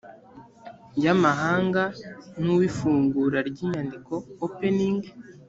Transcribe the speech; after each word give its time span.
y 1.03 1.05
amahanga 1.13 1.83
ni 2.41 2.49
uw 2.53 2.61
ifungura 2.69 3.37
ry 3.49 3.57
inyandiko 3.65 4.13
opening 4.45 4.99